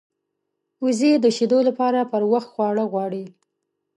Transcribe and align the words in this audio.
وزې 0.83 1.11
د 1.23 1.25
شیدو 1.37 1.59
لپاره 1.67 1.99
پر 2.11 2.21
وخت 2.31 2.49
خواړه 2.53 2.83
غواړي 2.91 3.25